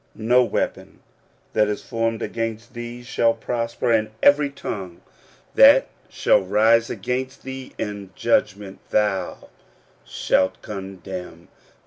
[0.15, 1.01] "No weapon
[1.53, 5.01] that is formed against thee shall prosper; and every tongue
[5.53, 9.49] that shall rise against thee in judgment thou
[10.03, 11.49] shalt condemn.